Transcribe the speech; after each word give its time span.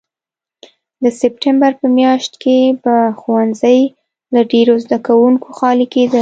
د 1.03 1.05
سپټمبر 1.19 1.71
په 1.81 1.87
میاشت 1.97 2.33
کې 2.43 2.57
به 2.83 2.95
ښوونځي 3.19 3.79
له 4.33 4.41
ډېرو 4.51 4.75
زده 4.83 4.97
کوونکو 5.07 5.47
خالي 5.57 5.87
کېدل. 5.93 6.19